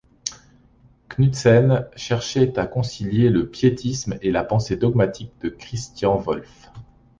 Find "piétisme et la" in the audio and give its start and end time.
3.47-4.43